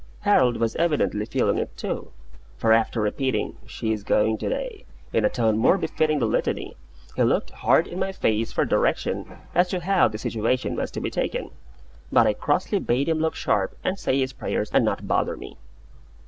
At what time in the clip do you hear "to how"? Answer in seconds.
9.69-10.07